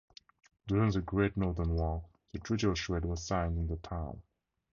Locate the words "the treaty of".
2.31-2.73